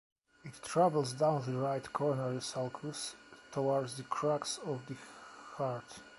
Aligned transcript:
It 0.43 0.55
travels 0.63 1.13
down 1.13 1.45
the 1.45 1.55
right 1.59 1.93
coronary 1.93 2.37
sulcus, 2.41 3.13
towards 3.51 3.97
the 3.97 4.03
crux 4.05 4.57
of 4.65 4.83
the 4.87 4.95
heart. 5.57 5.99